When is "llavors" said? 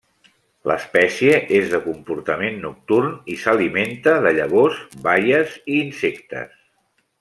4.41-4.83